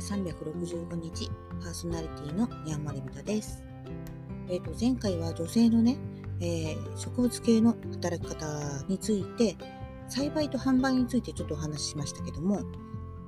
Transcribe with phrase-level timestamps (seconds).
[0.00, 3.62] 365日パーソナリティのニャンマリビタです。
[4.48, 5.96] えっ、と前回は女性のね、
[6.40, 8.46] えー植物系の働き方
[8.88, 9.56] について
[10.08, 12.62] 栽培と販売についてちょっとお話ししましたけども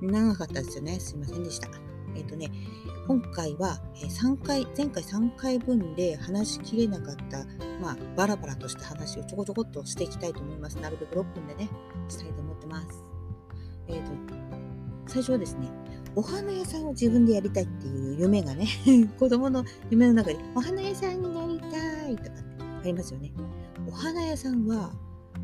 [0.01, 0.99] 長かったですよね。
[0.99, 1.69] すいませんでした。
[2.15, 2.51] えっ、とね
[3.07, 7.45] 今回は3回前回3回分で話しきれなかった
[7.81, 10.75] まあバラバラとした話をちょこちょこっとしていきたいと思います。
[10.79, 11.69] なるべく6分でね
[12.09, 13.03] したいと思ってます。
[13.87, 14.42] えっ、と
[15.07, 15.69] 最初はですね
[16.15, 18.67] お花屋さんを自分でやりたいっていう夢がね
[19.17, 23.31] 子供の夢の中でお花屋さんになりたいとかってありますよね。
[23.87, 24.93] お花屋さんは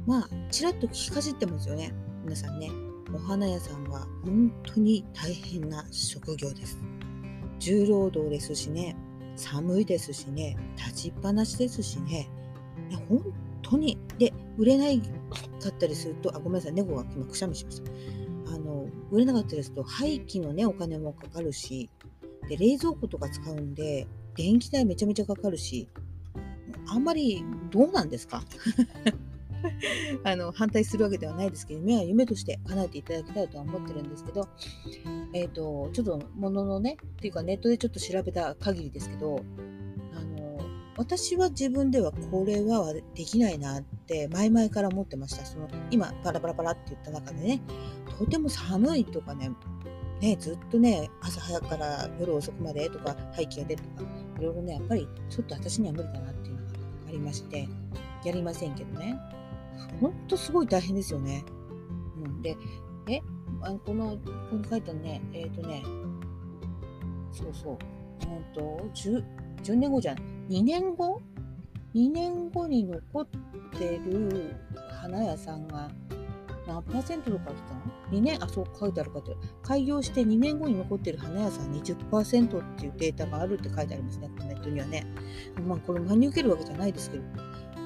[0.06, 1.94] まあちらっと聞きかじってますよね。
[2.24, 2.70] 皆さんね。
[3.14, 6.78] お花屋さんは本当に大変な職業です。
[7.60, 8.96] 重労働ですしね。
[9.36, 10.56] 寒いですしね。
[10.78, 12.30] 立ちっぱなしですしね。
[13.08, 13.24] 本
[13.64, 13.98] 当に。
[14.20, 15.08] で売れないか
[15.70, 16.74] ったりするとあごめんなさい。
[16.74, 17.92] 猫が今くしゃみしました。
[18.52, 21.90] あの売れなかったですと廃棄のねお金もかかるし
[22.50, 25.88] で冷蔵庫とか使うんで電気代めちゃめちゃかかるし
[26.88, 28.44] あんまりどうなんですか？
[30.24, 34.48] あの反対するわけではないですけど夢は夢として叶えていただきたいとは思ってるんですけど
[35.34, 39.44] えっ、とちょっともののねっていうかネットでちょっと調べた限りですけど
[41.00, 45.46] 私は自分ではこれはできないなって前々から思ってました。
[45.46, 47.62] その今パラパラパラって言った中でね。
[48.18, 49.50] とても寒いとかね
[50.20, 56.74] ねずっとね朝早くから夜遅くまでとか廃棄が出るとかいろいろねやっぱりちょっと私には無理だなっていうのが
[57.08, 57.70] ありまして
[58.26, 59.18] やりませんけどね。
[60.02, 61.46] ほんとすごい大変ですよね。
[62.26, 62.58] うん、で
[63.08, 63.22] え
[63.62, 64.18] あのこのこ
[64.52, 65.82] こに書いてあるねえっ、とね
[67.32, 67.78] そうそう
[68.30, 69.24] うんと 10,
[69.64, 71.22] 10年後じゃない2年後
[71.94, 73.28] ？2年後に残っ
[73.78, 74.56] てる
[75.02, 75.90] 花屋さんが
[76.68, 79.36] 何パーセントとか来たの ?2 年、あ、そう書いてあるかって。
[79.62, 85.06] 開業して2年後に残ってる花屋さん20%っていうデータがあるって書いてありますね、このネットにはね。
[85.68, 87.24] まあ、これ真に受けるわけじゃないですけど、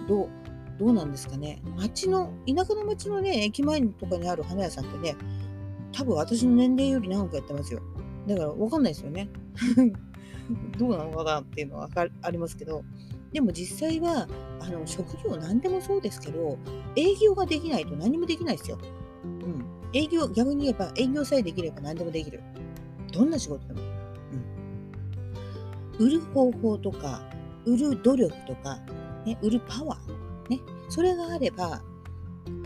[0.07, 0.29] どう、
[0.79, 1.61] どうなんですかね。
[1.77, 5.15] 町の、田舎の町のね、駅前とかにある花屋さんってね、
[5.91, 7.81] 多分私の年齢より長くやってますよ。
[8.27, 9.29] だから分かんないですよね。
[10.77, 11.89] どうなのかなっていうのは
[12.21, 12.83] ありますけど、
[13.31, 14.27] でも実際は
[14.59, 16.57] あの職業何でもそうですけど
[16.95, 18.77] 営業ができないと何もできないですよ。
[19.23, 22.41] うん、営業逆に言えば営業さえできれば何でもできる。
[23.11, 23.81] どんな仕事でも。
[25.99, 27.23] うん、売る方法とか
[27.65, 28.79] 売る努力とか、
[29.25, 30.59] ね、売るパワー、ね、
[30.89, 31.81] それがあれば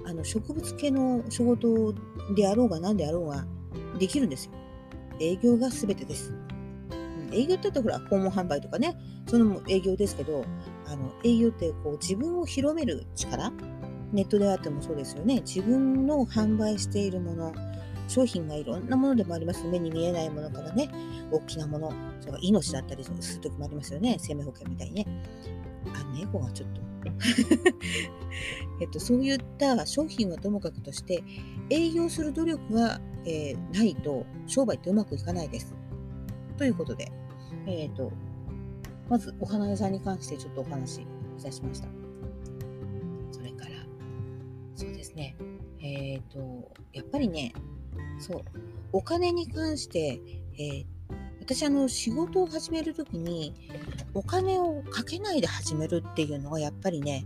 [0.05, 1.93] あの植物系の仕事
[2.35, 3.45] であろうが何であろうが
[3.99, 4.51] できるんですよ。
[5.19, 6.33] 営業が全てです。
[7.31, 8.95] 営業って言ったらほら訪問販売とかね
[9.27, 10.45] その営業ですけど
[10.88, 13.51] あの営業ってこう自分を広める力
[14.13, 15.41] ネットであってもそうですよね。
[15.41, 17.53] 自分の販売しているもの
[18.07, 19.66] 商品がいろんなものでもあります。
[19.66, 20.89] 目に見えないものからね
[21.31, 24.17] 大きなものそれ命だったりする時もありますよね。
[24.19, 25.05] 生命保険みたいにね。
[25.93, 26.81] あ猫がちょっと。
[28.81, 31.23] えっとそういった商品はともかくとして
[31.69, 35.75] 営業する努力が、えーないと商売ってうまくいかないです。
[36.57, 37.12] ということで
[37.66, 38.12] えっ、と
[39.09, 41.07] まずお花屋さんに関してちょっとお話い
[41.44, 41.88] たしました。
[43.31, 43.72] それから、
[44.75, 45.35] そうですね、
[45.79, 47.53] えっ、と、やっぱりね、
[48.19, 48.41] そう、
[48.91, 50.19] お金に関して、
[50.57, 50.85] えー
[51.40, 53.53] 私あの仕事を始めるときに
[54.13, 57.25] お金をかけないで始めるっていうのがやっぱりね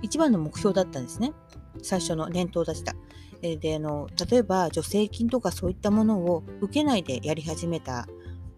[0.00, 1.32] 一番の目標だったんですね
[1.80, 2.96] 最初の念頭を出した。
[3.40, 8.08] えであの例えば助成金とかそういったものを受けないでやり始めた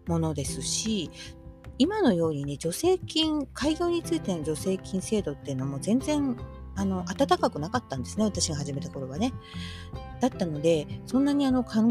[0.07, 1.11] ものですし
[1.79, 6.37] 今のようにね助成金開業についての助成金制度っていうのも全然
[6.77, 9.33] あの温かくなかったんですね私が始めた頃はね。
[10.21, 11.83] だったのでそんなにあの考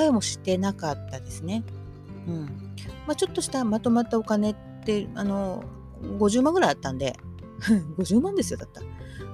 [0.00, 1.64] えもしてなかったですね。
[2.26, 2.74] うん
[3.06, 5.64] まあ、ちょっとしたまとまったお金ってあの
[6.18, 7.16] 50万ぐらいあったんで
[7.98, 8.82] 50万ですよだった。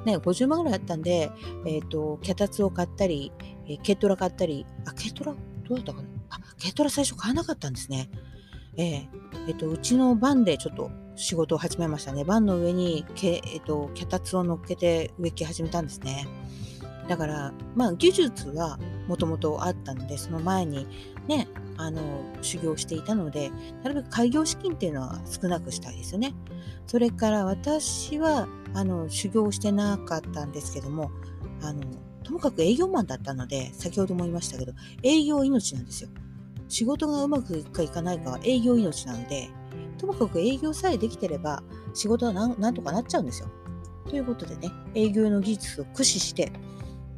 [0.05, 1.31] ね、50万ぐらいあったんで、
[1.65, 3.33] えっ、と、脚立を買ったり、
[3.67, 5.35] えー軽トラ買ったり、あ、軽トラ
[5.69, 6.09] どうだったかな、
[6.63, 8.09] 軽トラ最初買わなかったんですね。
[8.77, 9.09] ええ
[9.49, 12.25] えっと、うちのバンでちょっと仕事を始めましたね。
[12.25, 16.27] バンの上にけ、えっと、脚立を乗っけて植木始めたんですね。
[17.09, 18.79] だから、まあ、技術は
[19.09, 20.87] もともとあったので、その前に
[21.27, 22.01] ね、あの、
[22.41, 23.51] 修行していたので、
[23.83, 26.35] なるべく開業資金っていうのは少なくしたいですよね。
[26.87, 31.11] それから私は、あの、修行してなかったんですけども、
[31.61, 31.83] あの、
[32.23, 34.73] ともかく営業マンだったので、先ほども言いましたけど、
[35.03, 36.11] 営業命なんですよ。
[36.73, 39.51] 仕事がうまくいくかいかないかは営業命なので、
[39.99, 43.49] ともかく営業さえできてれば、仕事はなんとかなっちゃうんですよ。
[44.09, 46.51] ということでね、営業の技術を駆使して、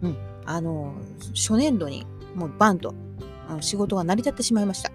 [0.02, 0.92] うん、あの、
[1.36, 2.04] 初年度に
[2.34, 2.96] もうバンと
[3.60, 4.90] 仕事が成り立ってしまいました。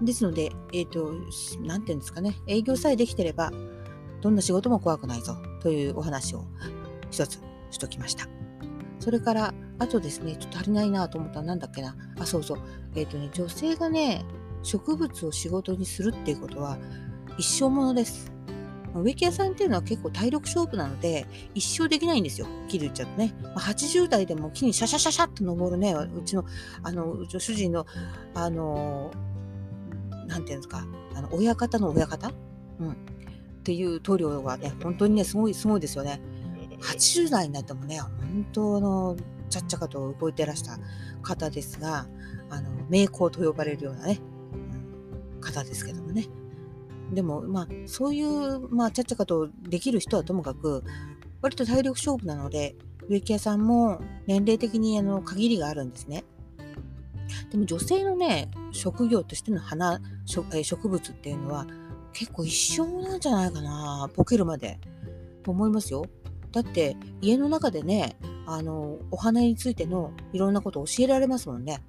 [0.00, 1.12] ですので、えっ、ー、と、
[1.66, 3.50] なんていうんですかね、営業さえできてれば、
[4.20, 6.44] どんな仕事も怖くないぞというお話を
[7.10, 7.40] 一つ
[7.72, 8.28] しときました。
[9.00, 11.96] それから、あとですね、ちょっと足りないなと思ったらなんだっけな。
[12.18, 12.58] あ、そうそう。
[12.94, 14.24] えっ、ー、とね、女性がね、
[14.62, 16.76] 植物を仕事にするっていうことは
[17.38, 18.30] 一生ものです。
[18.94, 22.46] 植木屋さんっていうのは結構体力勝負なので、一生できないんですよ。
[22.68, 23.34] 木で言っちゃうとね。
[23.42, 26.44] まあ、80代でも木にシャシャシャシャって登るね、うちの、
[26.82, 27.86] あの、うちの主人の、
[28.34, 29.12] あの、
[30.26, 30.84] なんていうんですか、
[31.14, 32.32] あの、親方の親方？
[32.80, 32.90] うん。
[32.90, 32.94] っ
[33.62, 36.20] ていう塗料がね、本当にね、すごい、すごいですよね。
[36.80, 39.16] 80代になってもね、本当の、
[39.50, 40.78] ちゃっちゃかと動いてらした
[41.22, 42.06] 方ですが、
[42.48, 44.20] あの、名工と呼ばれるようなね、
[45.34, 46.26] うん、方ですけどもね。
[47.12, 50.84] でも、まあ、そういう、まあ、ちゃっちゃかとできる人はともかく、
[51.42, 52.76] 割と体力勝負なので、
[53.08, 56.24] 植木屋さんも年齢的にあの限りがあるんですね。
[57.50, 61.66] でも女性のね、職業としての花、植物っていうのは
[62.12, 64.78] 結構一生なんじゃないかな、ポケるまで。
[65.46, 66.04] 思いますよ。
[66.52, 68.16] だって家の中でね、
[68.52, 71.84] あの、お花についてのいろんなことを教えられますもんね。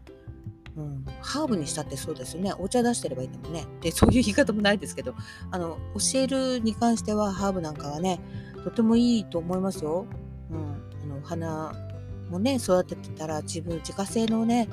[0.77, 2.53] うん、ハーブにしたってそうですよね。
[2.59, 3.65] お茶出してればいいんだもんね。
[3.81, 5.15] で、 そういう言い方もないですけど、
[5.49, 8.19] あの、教えるに関してはハーブなんかはね、
[8.63, 10.05] とてもいいと思いますよ。
[10.51, 10.57] うん。
[11.03, 11.73] あのお、花
[12.29, 14.69] もね、育ててたら自分、自家製のね、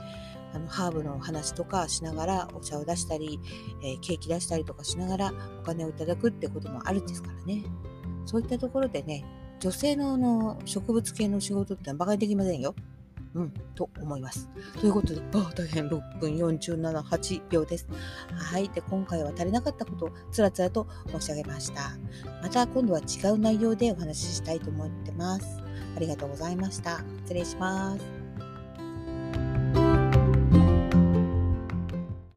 [0.53, 3.41] あのハーブの話とかしながらお茶を出したり、
[3.83, 7.65] えー、ケーキ出したりとかしながらお金をいただくってこともあるんですからね。
[8.25, 9.25] そういったところでね、
[9.61, 12.75] 女性のの植物系の仕事ってのは馬鹿にできませんよ。
[13.35, 14.49] うん、と思います。
[14.81, 17.87] ということで、あ大変6分47、8秒です。
[18.35, 18.69] はい。
[18.71, 21.93] で、今回は足りなかったことをつらつらと申し上げました。
[22.43, 25.63] また今度は違う内容でお話ししたいと思ってます。
[25.97, 27.03] ありがとうございました。
[27.25, 28.18] 失礼します。